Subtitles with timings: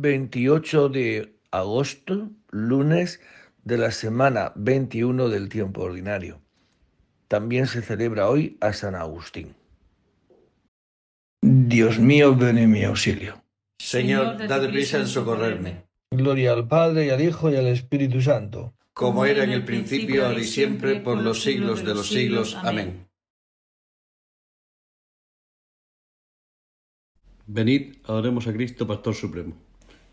[0.00, 3.20] 28 de agosto, lunes
[3.64, 6.40] de la semana 21 del tiempo ordinario.
[7.28, 9.54] También se celebra hoy a San Agustín.
[11.42, 13.42] Dios mío, ven en mi auxilio.
[13.78, 15.84] Señor, dad prisa en socorrerme.
[16.10, 18.74] Gloria al Padre y al Hijo y al Espíritu Santo.
[18.94, 22.54] Como era en el principio, ahora y siempre, por los siglos de los siglos.
[22.62, 23.08] Amén.
[27.46, 29.71] Venid, adoremos a Cristo, Pastor Supremo.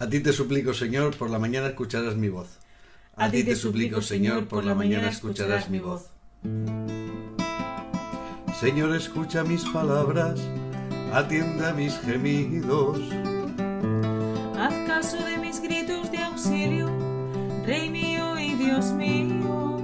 [0.00, 2.60] A ti te suplico, Señor, por la mañana escucharás mi voz.
[3.16, 6.10] A ti te suplico, Señor, por la mañana escucharás mi voz.
[8.60, 10.38] Señor, escucha mis palabras,
[11.12, 13.00] atiende a mis gemidos.
[14.56, 16.86] Haz caso de mis gritos de auxilio,
[17.66, 19.82] Rey mío y Dios mío.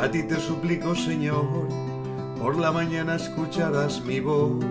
[0.00, 1.68] A ti te suplico, Señor,
[2.40, 4.64] por la mañana escucharás mi voz.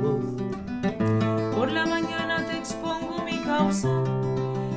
[1.55, 4.22] Por la mañana te expongo mi causa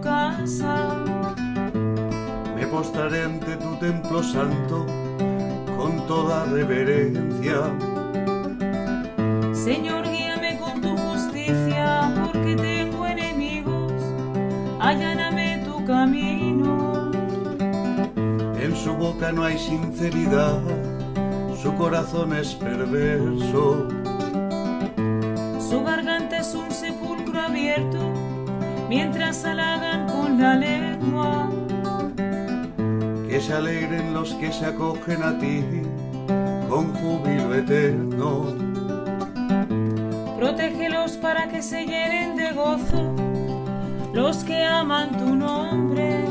[0.00, 1.04] tu casa.
[2.56, 4.86] Me postraré ante tu templo santo
[5.76, 7.72] con toda reverencia.
[9.52, 13.92] Señor, guíame con tu justicia, porque tengo enemigos.
[14.80, 17.10] Alláname tu camino.
[18.58, 20.60] En su boca no hay sinceridad,
[21.62, 23.88] su corazón es perverso.
[25.58, 28.09] Su garganta es un sepulcro abierto,
[28.90, 31.48] mientras halagan con la lengua.
[33.28, 35.64] Que se alegren los que se acogen a ti
[36.68, 38.46] con júbilo eterno.
[40.36, 43.14] Protégelos para que se llenen de gozo
[44.12, 46.24] los que aman tu nombre.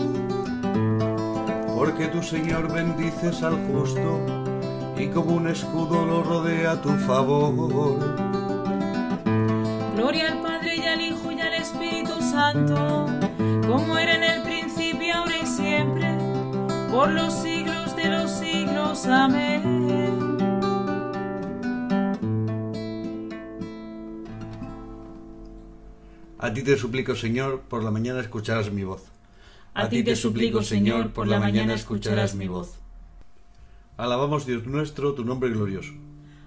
[1.77, 4.19] Porque tu Señor bendices al justo
[4.97, 8.28] y como un escudo lo rodea tu favor.
[12.51, 13.05] Santo,
[13.67, 15.23] como era en el principio,
[16.89, 19.05] por los siglos de los siglos.
[19.05, 19.61] Amén.
[26.39, 29.03] A ti te suplico, Señor, por la mañana escucharás mi voz.
[29.75, 32.79] A ti te suplico, Señor, por la mañana escucharás mi voz.
[33.97, 35.93] Alabamos, Dios nuestro, tu nombre glorioso.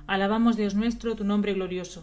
[0.09, 2.03] Alabamos, Dios nuestro, tu nombre glorioso.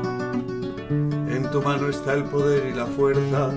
[1.51, 3.51] En tu mano está el poder y la fuerza,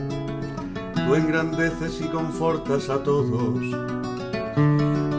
[0.96, 3.54] tú engrandeces y confortas a todos.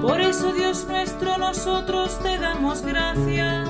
[0.02, 3.70] Por eso, Dios nuestro, nosotros te damos gracias,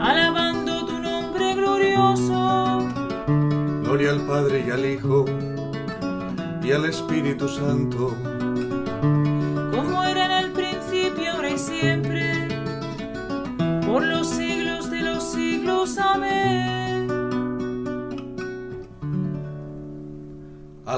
[0.00, 2.78] alabando tu nombre glorioso.
[3.82, 5.26] Gloria al Padre y al Hijo
[6.62, 8.16] y al Espíritu Santo,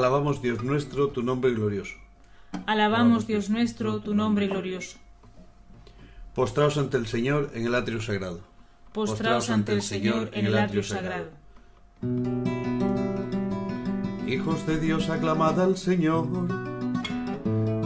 [0.04, 1.94] Alabamos, Dios nuestro, tu nombre glorioso.
[2.66, 4.98] Alabamos, Dios nuestro, tu nombre glorioso.
[6.34, 8.40] Postraos ante el Señor en el atrio sagrado.
[8.92, 11.30] Postraos ante el Señor en el atrio sagrado.
[14.26, 16.28] hijos de Dios, aclamad al Señor,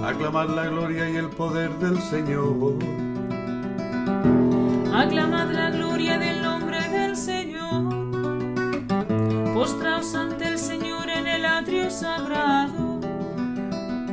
[0.05, 2.79] aclamad la gloria y el poder del Señor.
[4.93, 6.48] Aclamad la gloria del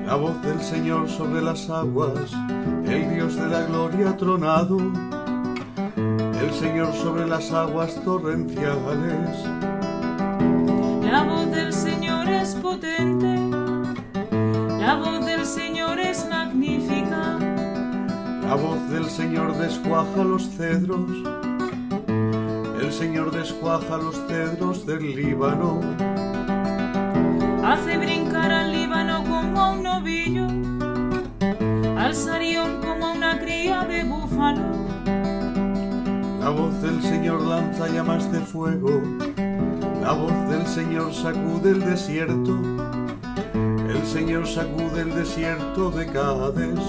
[0.06, 2.31] La voz del Señor sobre las aguas,
[2.86, 4.78] el Dios de la gloria tronado,
[5.98, 9.44] el Señor sobre las aguas torrenciales.
[11.12, 13.36] La voz del Señor es potente.
[14.80, 17.40] La voz del Señor es magnífica.
[18.44, 21.10] La voz del Señor descuaja los cedros,
[22.80, 25.81] el Señor descuaja los cedros del Líbano.
[27.66, 29.24] Hace brincar al Líbano
[32.15, 34.62] al Sarión como una cría de búfalo.
[36.39, 39.01] La voz del Señor lanza llamas de fuego,
[40.01, 42.57] la voz del Señor sacude el desierto,
[43.89, 46.79] el Señor sacude el desierto de Cádiz.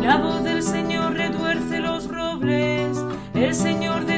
[0.00, 2.96] La voz del Señor retuerce los robles,
[3.34, 4.11] el Señor descorteza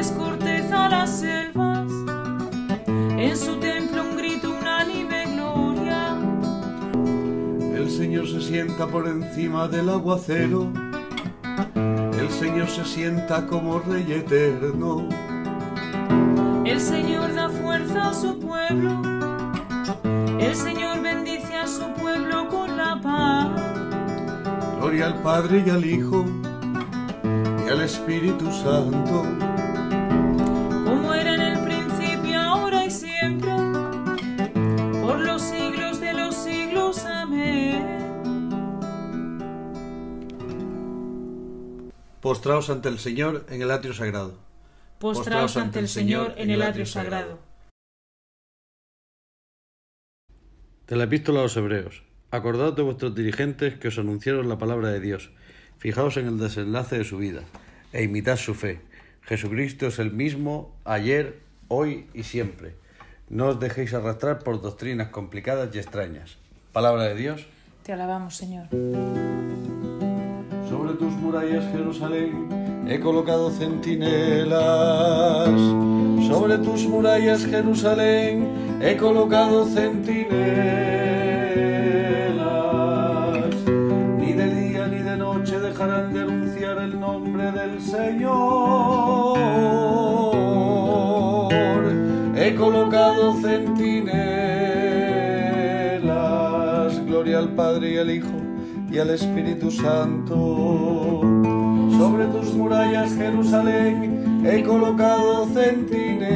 [8.25, 10.73] Señor se sienta por encima del aguacero,
[11.75, 15.09] el Señor se sienta como Rey eterno.
[16.65, 19.03] El Señor da fuerza a su pueblo.
[20.41, 23.51] El Señor bendice a su pueblo con la paz.
[24.79, 26.25] Gloria al Padre y al Hijo
[27.67, 29.27] y al Espíritu Santo,
[42.25, 44.39] Postraos ante el Señor en el atrio sagrado.
[44.99, 47.39] Postraos ante el Señor en el atrio sagrado.
[50.87, 52.03] De la epístola a los Hebreos.
[52.31, 55.33] Acordaos de vuestros dirigentes que os anunciaron la palabra de Dios.
[55.77, 57.43] Fijaos en el desenlace de su vida
[57.93, 58.81] e imitad su fe.
[59.21, 62.75] Jesucristo es el mismo ayer, hoy y siempre.
[63.29, 66.39] No os dejéis arrastrar por doctrinas complicadas y extrañas.
[66.73, 67.47] Palabra de Dios.
[67.83, 68.69] Te alabamos, Señor.
[70.85, 74.59] Sobre tus murallas Jerusalén he colocado centinelas.
[76.29, 80.35] Sobre tus murallas Jerusalén he colocado centinelas.
[84.19, 89.39] Ni de día ni de noche dejarán de anunciar el nombre del Señor.
[92.37, 94.15] He colocado centinelas.
[97.07, 98.34] Gloria al Padre y al Hijo
[98.95, 101.21] y al Espíritu Santo.
[101.99, 106.35] Sobre tus murallas, Jerusalén, he colocado centinelas.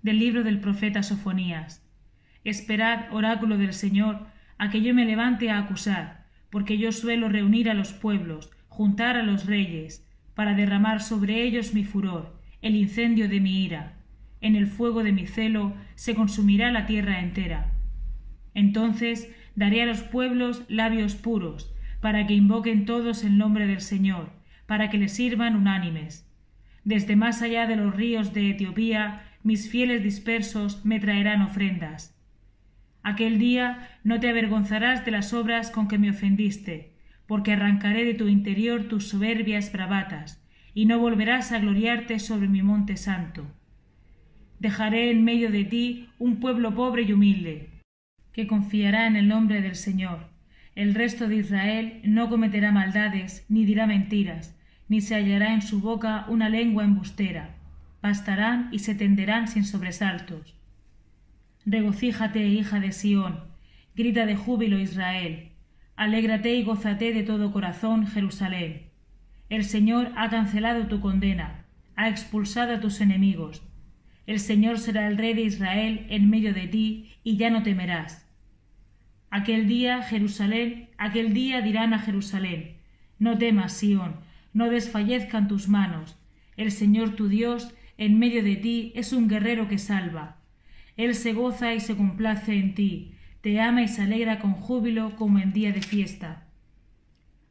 [0.00, 1.86] Del libro del profeta Sofonías.
[2.44, 4.26] Esperad, oráculo del Señor,
[4.56, 9.16] a que yo me levante a acusar, porque yo suelo reunir a los pueblos, juntar
[9.16, 14.01] a los reyes, para derramar sobre ellos mi furor, el incendio de mi ira,
[14.42, 17.72] en el fuego de mi celo se consumirá la tierra entera.
[18.54, 24.30] Entonces daré a los pueblos labios puros, para que invoquen todos el nombre del Señor,
[24.66, 26.28] para que le sirvan unánimes.
[26.84, 32.18] Desde más allá de los ríos de Etiopía, mis fieles dispersos me traerán ofrendas.
[33.04, 36.92] Aquel día no te avergonzarás de las obras con que me ofendiste,
[37.26, 40.44] porque arrancaré de tu interior tus soberbias bravatas,
[40.74, 43.46] y no volverás a gloriarte sobre mi monte santo.
[44.62, 47.68] Dejaré en medio de ti un pueblo pobre y humilde,
[48.32, 50.28] que confiará en el nombre del Señor.
[50.76, 54.56] El resto de Israel no cometerá maldades, ni dirá mentiras,
[54.88, 57.56] ni se hallará en su boca una lengua embustera.
[58.00, 60.54] Pastarán y se tenderán sin sobresaltos.
[61.66, 63.40] Regocíjate, hija de Sión,
[63.96, 65.48] grita de júbilo Israel.
[65.96, 68.82] Alégrate y gózate de todo corazón, Jerusalén.
[69.48, 71.64] El Señor ha cancelado tu condena,
[71.96, 73.60] ha expulsado a tus enemigos.
[74.26, 78.26] El Señor será el Rey de Israel en medio de ti, y ya no temerás.
[79.30, 82.76] Aquel día, Jerusalén, aquel día dirán a Jerusalén,
[83.18, 84.16] no temas, Sión,
[84.52, 86.16] no desfallezcan tus manos.
[86.56, 90.36] El Señor tu Dios en medio de ti es un guerrero que salva.
[90.96, 95.16] Él se goza y se complace en ti, te ama y se alegra con júbilo
[95.16, 96.44] como en día de fiesta.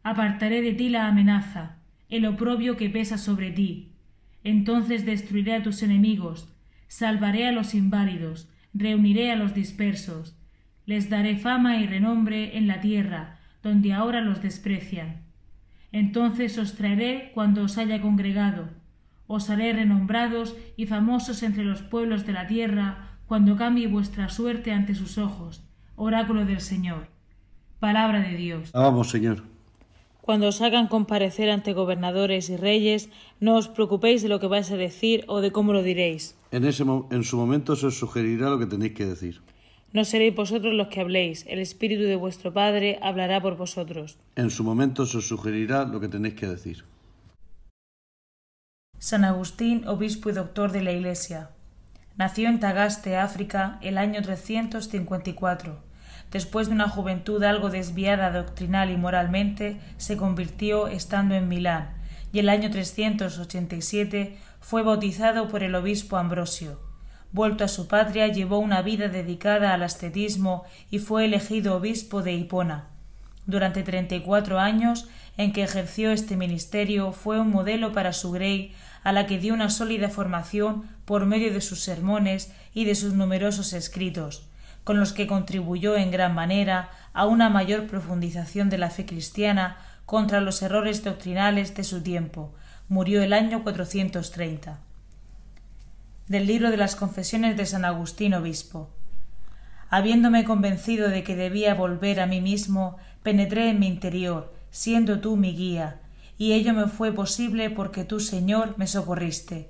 [0.04, 1.78] Apartaré de ti la amenaza,
[2.10, 3.90] el oprobio que pesa sobre ti.
[4.44, 6.54] Entonces destruiré a tus enemigos,
[6.92, 10.36] salvaré a los inválidos, reuniré a los dispersos,
[10.86, 15.22] les daré fama y renombre en la tierra, donde ahora los desprecian.
[15.94, 18.68] Entonces os traeré cuando os haya congregado,
[19.26, 24.74] os haré renombrados y famosos entre los pueblos de la tierra, cuando cambie vuestra suerte
[24.74, 25.64] ante sus ojos.
[25.96, 27.08] Oráculo del Señor.
[27.80, 28.70] Palabra de Dios.
[28.74, 29.51] Vamos, Señor.
[30.22, 33.10] Cuando os hagan comparecer ante gobernadores y reyes,
[33.42, 36.38] no os preocupéis de lo que vais a decir o de cómo lo diréis.
[36.54, 39.42] En, ese, en su momento se os sugerirá lo que tenéis que decir.
[39.94, 44.18] No seréis vosotros los que habléis, el Espíritu de vuestro Padre hablará por vosotros.
[44.36, 46.86] En su momento se os sugerirá lo que tenéis que decir.
[49.00, 51.50] San Agustín, obispo y doctor de la Iglesia.
[52.16, 55.91] Nació en Tagaste, África, el año 354
[56.32, 61.90] Después de una juventud algo desviada doctrinal y moralmente, se convirtió estando en Milán,
[62.32, 66.80] y el año 387 fue bautizado por el obispo Ambrosio.
[67.34, 72.34] Vuelto a su patria, llevó una vida dedicada al ascetismo y fue elegido obispo de
[72.34, 72.88] Hipona.
[73.46, 78.32] Durante treinta y cuatro años en que ejerció este ministerio fue un modelo para su
[78.32, 78.74] grey,
[79.04, 83.14] a la que dio una sólida formación por medio de sus sermones y de sus
[83.14, 84.51] numerosos escritos
[84.84, 89.78] con los que contribuyó en gran manera a una mayor profundización de la fe cristiana
[90.06, 92.54] contra los errores doctrinales de su tiempo.
[92.90, 94.80] Murió el año 430.
[96.28, 98.90] Del libro de las Confesiones de San Agustín Obispo.
[99.90, 105.36] Habiéndome convencido de que debía volver a mí mismo, penetré en mi interior, siendo tú
[105.36, 106.00] mi guía,
[106.38, 109.70] y ello me fue posible porque tú, Señor, me socorriste.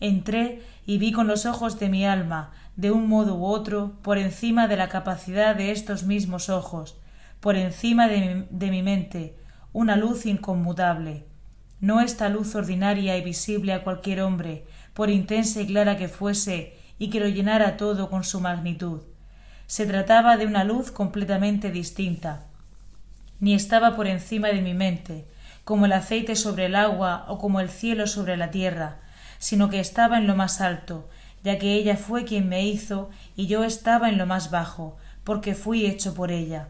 [0.00, 4.18] Entré y vi con los ojos de mi alma de un modo u otro, por
[4.18, 6.96] encima de la capacidad de estos mismos ojos,
[7.40, 9.36] por encima de mi, mente,
[9.72, 11.26] una luz inconmutable.
[11.80, 14.64] No esta luz ordinaria y visible a cualquier hombre,
[14.94, 19.02] por intensa y clara que fuese, y que lo llenara todo con su magnitud.
[19.66, 22.44] Se trataba de una luz completamente distinta.
[23.40, 25.26] Ni estaba por encima de mi mente,
[25.64, 29.00] como el aceite sobre el agua o como el cielo sobre la tierra,
[29.38, 31.08] sino que estaba en lo más alto,
[31.42, 35.54] ya que ella fue quien me hizo y yo estaba en lo más bajo, porque
[35.54, 36.68] fui hecho por ella.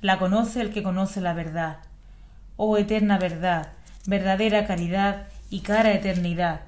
[0.00, 1.78] La conoce el que conoce la verdad.
[2.56, 3.72] Oh eterna verdad,
[4.06, 6.60] verdadera caridad y cara eternidad.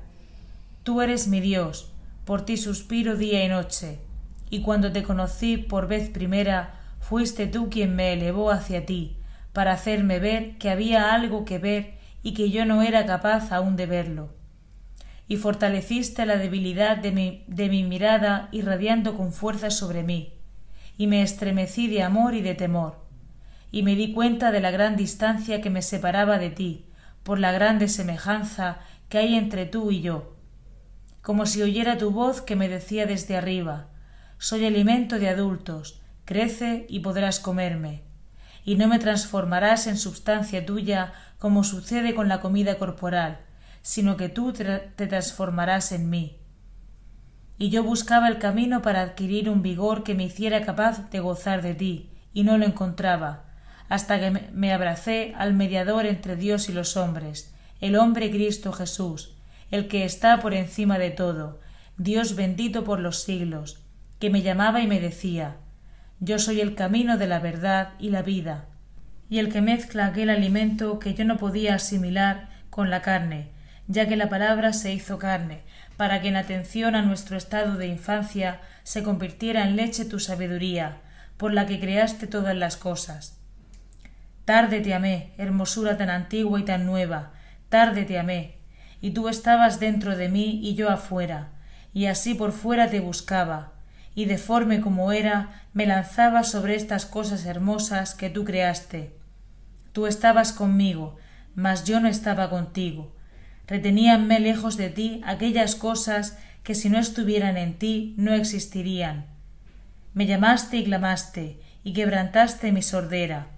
[0.83, 1.93] Tú eres mi Dios,
[2.25, 3.99] por ti suspiro día y noche,
[4.51, 9.17] y cuando te conocí por vez primera, fuiste tú quien me elevó hacia ti,
[9.53, 13.77] para hacerme ver que había algo que ver y que yo no era capaz aún
[13.77, 14.36] de verlo
[15.29, 20.35] y fortaleciste la debilidad de mi, mirada irradiando con fuerza sobre mí,
[20.97, 23.05] y me estremecí de amor y de temor,
[23.73, 26.87] y me di cuenta de la gran distancia que me separaba de ti,
[27.23, 28.79] por la grande semejanza
[29.09, 30.37] que hay entre tú y yo,
[31.23, 33.89] como si oyera tu voz que me decía desde arriba
[34.39, 38.05] Soy alimento de adultos, crece y podrás comerme,
[38.65, 43.46] y no me transformarás en substancia tuya como sucede con la comida corporal,
[43.87, 46.41] sino que tú te transformarás en mí.
[47.57, 51.63] Y yo buscaba el camino para adquirir un vigor que me hiciera capaz de gozar
[51.63, 53.45] de ti, y no lo encontraba,
[53.89, 59.37] hasta que me abracé al mediador entre Dios y los hombres, el hombre Cristo Jesús,
[59.71, 61.61] el que está por encima de todo,
[61.97, 63.85] Dios bendito por los siglos,
[64.19, 65.59] que me llamaba y me decía,
[66.19, 68.67] Yo soy el camino de la verdad y la vida,
[69.31, 73.55] y el que mezcla aquel alimento que yo no podía asimilar con la carne,
[73.89, 75.63] ya que la palabra se hizo carne,
[75.97, 81.01] para que en atención a nuestro estado de infancia se convirtiera en leche tu sabiduría,
[81.37, 83.39] por la que creaste todas las cosas.
[84.45, 87.33] Tarde te amé, hermosura tan antigua y tan nueva,
[87.69, 88.59] tarde te amé,
[89.01, 91.51] y tú estabas dentro de mí y yo afuera,
[91.93, 93.73] y así por fuera te buscaba,
[94.15, 99.17] y deforme como era, me lanzaba sobre estas cosas hermosas que tú creaste.
[99.93, 101.17] Tú estabas conmigo,
[101.55, 103.16] mas yo no estaba contigo.
[103.67, 109.27] Reteníanme lejos de ti aquellas cosas que si no estuvieran en ti no existirían.
[110.15, 113.49] Me llamaste y clamaste, y quebrantaste mi sordera,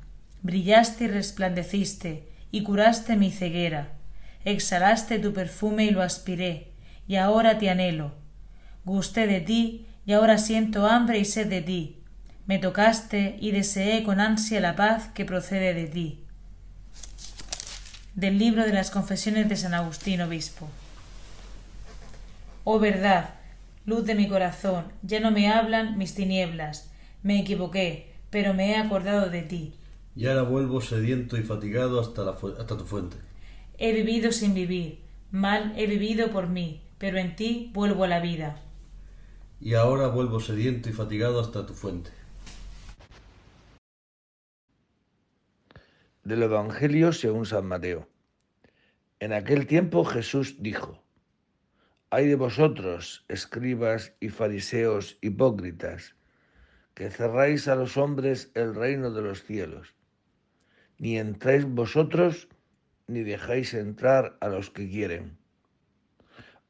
[0.43, 3.99] brillaste y resplandeciste, y curaste mi ceguera
[4.45, 6.73] exhalaste tu perfume y lo aspiré,
[7.07, 8.15] y ahora te anhelo.
[8.85, 12.03] Gusté de ti, y ahora siento hambre y sed de ti.
[12.47, 16.25] Me tocaste y deseé con ansia la paz que procede de ti.
[18.15, 20.69] Del libro de las confesiones de San Agustín Obispo.
[22.65, 23.35] Oh verdad,
[23.87, 26.91] luz de mi corazón, ya no me hablan mis tinieblas.
[27.23, 29.75] Me equivoqué, pero me he acordado de ti.
[30.17, 33.17] Y ahora vuelvo sediento y fatigado hasta, la hasta tu fuente.
[33.79, 34.99] He vivido sin vivir,
[35.31, 38.61] mal he vivido por mí, pero en ti vuelvo a la vida.
[39.61, 42.11] Y ahora vuelvo sediento y fatigado hasta tu fuente.
[46.29, 48.07] Del Evangelio según San Mateo.
[49.19, 51.03] En aquel tiempo Jesús dijo,
[52.11, 56.17] Hay de vosotros, escribas y fariseos hipócritas,
[56.93, 59.95] que cerráis a los hombres el reino de los cielos,
[60.99, 62.49] ni entráis vosotros
[63.07, 65.39] ni dejáis entrar a los que quieren.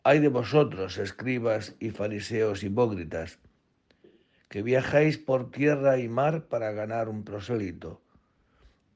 [0.04, 3.40] Hay de vosotros, escribas y fariseos hipócritas,
[4.50, 8.00] que viajáis por tierra y mar para ganar un prosélito,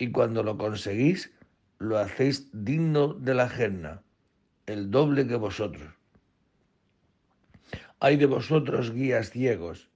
[0.02, 1.30] y cuando lo conseguís,
[1.78, 4.02] lo hacéis digno de la genna,
[4.66, 5.94] el doble que vosotros.
[8.00, 9.90] Hay de vosotros guías ciegos,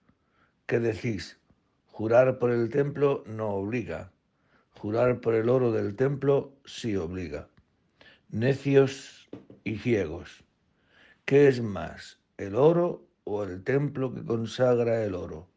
[0.67, 1.41] que decís,
[1.89, 4.13] jurar por el templo no obliga
[4.79, 7.49] Jurar por el oro del templo sí obliga.
[8.29, 9.29] Necios
[9.65, 10.45] y ciegos.
[11.25, 15.49] ¿Qué es más, el oro o el templo que consagra el oro?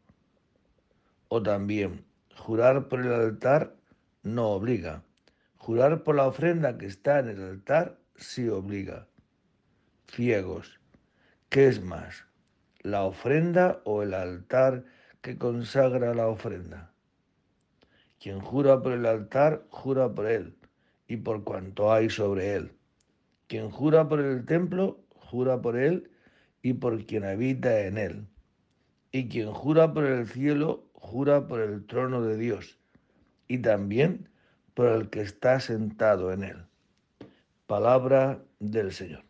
[1.28, 3.76] O también, jurar por el altar
[4.22, 5.02] no obliga.
[5.56, 9.06] Jurar por la ofrenda que está en el altar sí obliga.
[10.08, 10.80] Ciegos.
[11.48, 12.26] ¿Qué es más,
[12.82, 14.84] la ofrenda o el altar
[15.20, 16.92] que consagra la ofrenda?
[18.20, 20.56] Quien jura por el altar, jura por él
[21.08, 22.72] y por cuanto hay sobre él.
[23.46, 26.10] Quien jura por el templo, jura por él
[26.62, 28.26] y por quien habita en él.
[29.12, 32.79] Y quien jura por el cielo, jura por el trono de Dios
[33.50, 34.28] y también
[34.74, 36.66] por el que está sentado en él.
[37.66, 39.24] Palabra del Señor.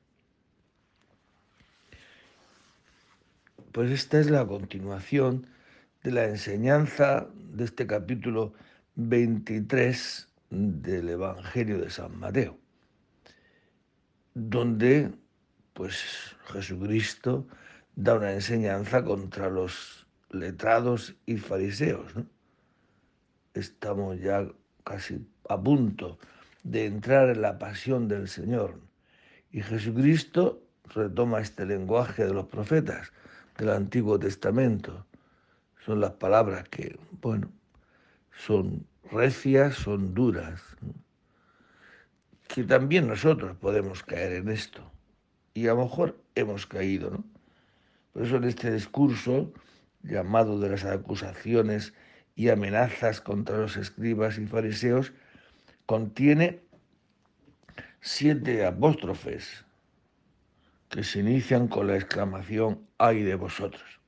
[3.73, 5.47] Pues esta es la continuación
[6.03, 8.53] de la enseñanza de este capítulo
[8.97, 12.59] 23 del Evangelio de San Mateo,
[14.35, 15.13] donde
[15.73, 17.47] pues Jesucristo
[17.97, 22.13] da una enseñanza contra los letrados y fariseos.
[23.55, 24.47] Estamos ya
[24.85, 26.19] casi a punto
[26.63, 28.79] de entrar en la pasión del Señor
[29.51, 30.63] y Jesucristo
[30.95, 33.13] retoma este lenguaje de los profetas
[33.59, 35.07] del Antiguo Testamento.
[35.85, 37.51] Son las palabras que, bueno,
[38.37, 40.63] son recias, son duras,
[42.49, 44.91] que también nosotros podemos caer en esto.
[45.55, 47.25] Y a lo mejor hemos caído, ¿no?
[48.13, 49.53] Por eso en este discurso
[50.03, 51.93] llamado de las acusaciones
[52.35, 55.13] y amenazas contra los escribas y fariseos,
[55.87, 56.61] contiene
[58.01, 59.65] siete apóstrofes
[60.89, 64.01] que se inician con la exclamación ay de vosotros,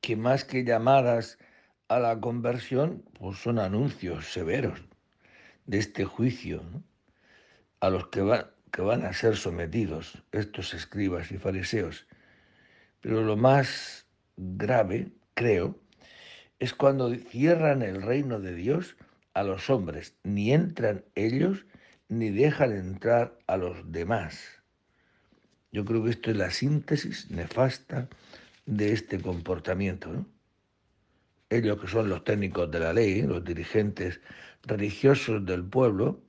[0.00, 1.38] que más que llamadas
[1.88, 4.80] a la conversión, pues son anuncios severos
[5.66, 6.62] de este juicio
[7.80, 12.06] a los que, que van a ser sometidos estos escribas y fariseos.
[13.00, 15.78] Pero lo más grave, creo,
[16.64, 18.96] es cuando cierran el reino de Dios
[19.34, 21.66] a los hombres, ni entran ellos
[22.08, 24.62] ni dejan entrar a los demás.
[25.72, 28.08] Yo creo que esto es la síntesis nefasta
[28.64, 30.24] de este comportamiento.
[31.50, 34.22] ellos que son los técnicos de la ley, los dirigentes
[34.62, 36.22] religiosos del pueblo,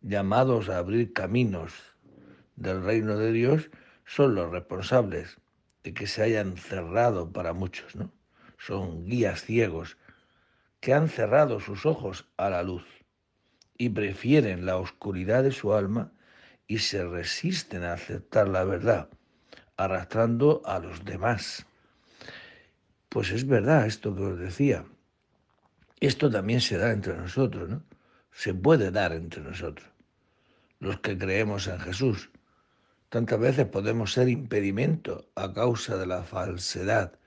[0.00, 1.74] llamados a abrir caminos
[2.56, 3.70] del reino de Dios
[4.06, 5.36] son los responsables
[5.84, 8.10] de que se hayan cerrado para muchos, ¿no?
[8.60, 9.96] Son guías ciegos
[10.80, 12.84] que han cerrado sus ojos a la luz
[13.78, 16.12] y prefieren la oscuridad de su alma
[16.66, 19.08] y se resisten a aceptar la verdad,
[19.78, 21.64] arrastrando a los demás.
[23.08, 24.84] Pues es verdad esto que os decía.
[25.98, 27.82] Esto también se da entre nosotros, ¿no?
[28.30, 29.88] Se puede dar entre nosotros,
[30.80, 32.30] los que creemos en Jesús.
[33.08, 37.19] Tantas veces podemos ser impedimento a causa de la falsedad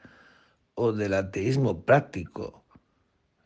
[0.75, 2.65] o del ateísmo práctico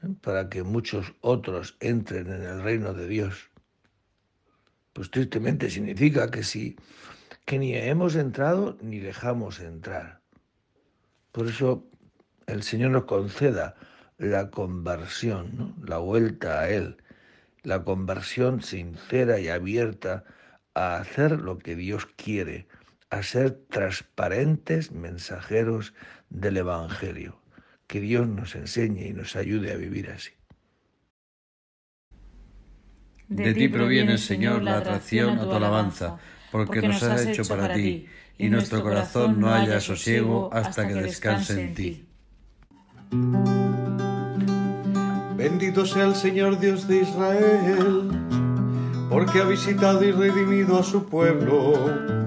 [0.04, 0.08] ¿eh?
[0.22, 3.50] para que muchos otros entren en el reino de Dios.
[4.94, 6.76] Pues tristemente significa que sí,
[7.46, 10.22] que ni hemos entrado ni dejamos entrar.
[11.32, 11.86] Por eso
[12.48, 13.76] el Señor nos conceda
[14.18, 16.98] la conversión, la vuelta a Él,
[17.64, 20.24] la conversión sincera y abierta
[20.74, 22.68] a hacer lo que Dios quiere,
[23.10, 25.94] a ser transparentes mensajeros
[26.30, 27.42] del Evangelio.
[27.88, 30.32] Que Dios nos enseñe y nos ayude a vivir así.
[33.30, 36.18] De ti proviene, Señor, la atracción a tu alabanza,
[36.52, 41.62] porque nos has hecho para ti, y nuestro corazón no haya sosiego hasta que descanse
[41.62, 42.08] en ti.
[45.36, 48.10] Bendito sea el Señor Dios de Israel,
[49.10, 52.27] porque ha visitado y redimido a su pueblo,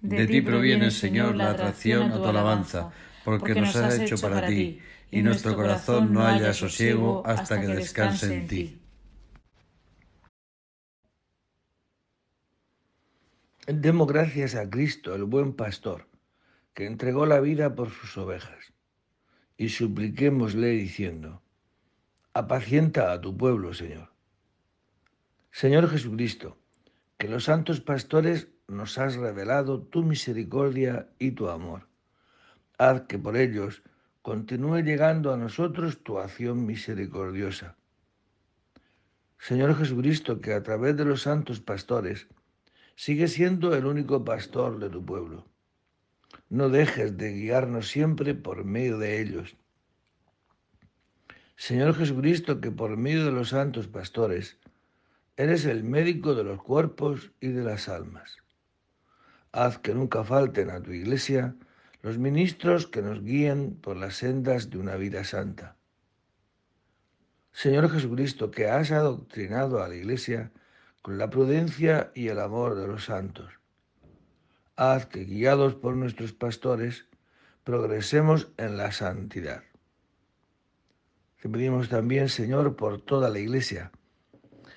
[0.00, 2.90] De ti proviene, Señor, la atracción a tu alabanza,
[3.24, 8.34] porque nos has hecho para ti, y nuestro corazón no haya sosiego hasta que descanse
[8.34, 8.80] en ti.
[13.66, 16.08] Demos gracias a Cristo, el buen pastor,
[16.72, 18.72] que entregó la vida por sus ovejas,
[19.58, 21.42] y supliquémosle diciendo,
[22.32, 24.12] apacienta a tu pueblo, Señor.
[25.52, 26.56] Señor Jesucristo,
[27.18, 31.88] que los santos pastores nos has revelado tu misericordia y tu amor.
[32.78, 33.82] Haz que por ellos
[34.22, 37.76] continúe llegando a nosotros tu acción misericordiosa.
[39.38, 42.28] Señor Jesucristo, que a través de los santos pastores
[43.00, 45.48] Sigue siendo el único pastor de tu pueblo.
[46.50, 49.56] No dejes de guiarnos siempre por medio de ellos.
[51.56, 54.58] Señor Jesucristo, que por medio de los santos pastores
[55.38, 58.36] eres el médico de los cuerpos y de las almas.
[59.52, 61.56] Haz que nunca falten a tu iglesia
[62.02, 65.76] los ministros que nos guíen por las sendas de una vida santa.
[67.52, 70.52] Señor Jesucristo, que has adoctrinado a la iglesia
[71.02, 73.52] con la prudencia y el amor de los santos.
[74.76, 77.06] Haz que, guiados por nuestros pastores,
[77.64, 79.62] progresemos en la santidad.
[81.40, 83.92] Te pedimos también, Señor, por toda la Iglesia,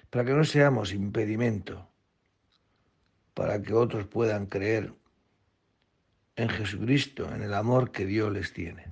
[0.10, 1.90] para que no seamos impedimento,
[3.34, 4.94] para que otros puedan creer
[6.36, 8.92] en Jesucristo, en el amor que Dios les tiene.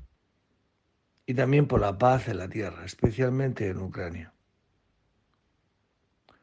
[1.25, 4.34] Y también por la paz en la tierra, especialmente en Ucrania.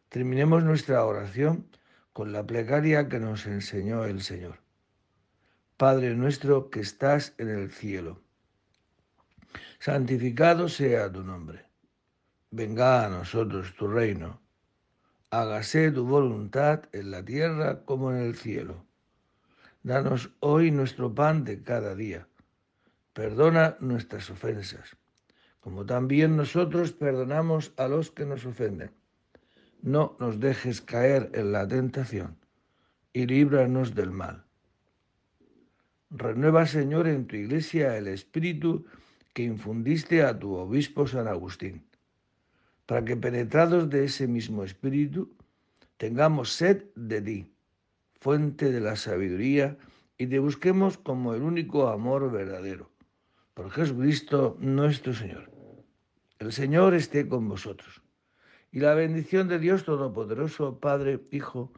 [0.09, 1.67] Terminemos nuestra oración
[2.13, 4.61] con la plegaria que nos enseñó el Señor.
[5.77, 8.21] Padre nuestro que estás en el cielo,
[9.79, 11.67] santificado sea tu nombre.
[12.51, 14.41] Venga a nosotros tu reino.
[15.31, 18.87] Hágase tu voluntad en la tierra como en el cielo.
[19.83, 22.27] Danos hoy nuestro pan de cada día.
[23.13, 24.97] Perdona nuestras ofensas,
[25.61, 28.91] como también nosotros perdonamos a los que nos ofenden.
[29.83, 32.39] No nos dejes caer en la tentación
[33.13, 34.47] y líbranos del mal.
[36.09, 38.87] Renueva, Señor, en tu iglesia el espíritu
[39.35, 41.88] que infundiste a tu obispo San Agustín,
[42.89, 45.37] para que penetrados de ese mismo espíritu
[45.99, 47.39] tengamos sed de ti
[48.21, 49.77] fuente de la sabiduría,
[50.17, 52.91] y te busquemos como el único amor verdadero.
[53.55, 55.51] Por Jesucristo nuestro Señor.
[56.39, 58.03] El Señor esté con vosotros.
[58.73, 61.73] Y la bendición de Dios Todopoderoso, Padre, Hijo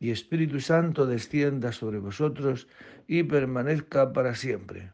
[0.00, 2.66] y Espíritu Santo descienda sobre vosotros
[3.06, 4.92] y permanezca para siempre.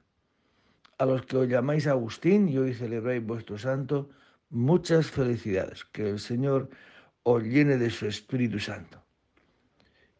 [0.98, 4.10] A los que os llamáis Agustín y hoy celebráis vuestro santo,
[4.50, 5.84] muchas felicidades.
[5.84, 6.70] Que el Señor
[7.22, 9.02] os llene de su Espíritu Santo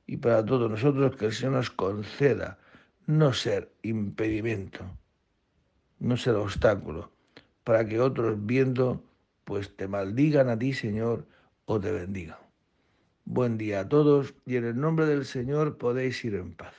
[0.09, 2.59] y para todos nosotros que el Señor nos conceda
[3.07, 4.85] no ser impedimento,
[5.99, 7.13] no ser obstáculo,
[7.63, 9.03] para que otros viendo
[9.45, 11.27] pues te maldigan a ti, Señor,
[11.65, 12.39] o te bendigan.
[13.25, 16.75] Buen día a todos y en el nombre del Señor podéis ir en paz.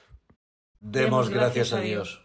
[0.80, 2.24] Demos gracias a Dios.